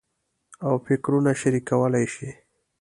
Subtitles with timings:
[0.65, 2.29] او فکرونه شریکولای شي.